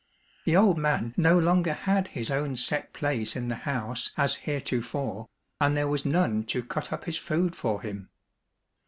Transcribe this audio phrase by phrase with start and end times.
[0.45, 5.27] The old man no longer had his own set place in the house as heretofore,
[5.59, 8.09] and there was none to cut up his food for him.